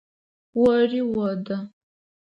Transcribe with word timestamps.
Ори 0.69 0.99
одэ. 1.29 1.57